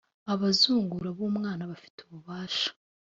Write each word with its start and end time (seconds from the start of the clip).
abazungura 0.33 1.07
b 1.17 1.19
umwana 1.29 1.63
bafite 1.71 1.97
ububasha 2.05 2.69